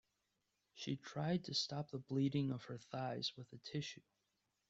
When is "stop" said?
1.53-1.91